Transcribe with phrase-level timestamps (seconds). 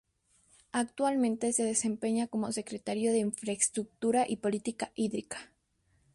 [0.71, 5.51] Actualmente se desempeña como secretario de Infraestructura y Política Hídrica.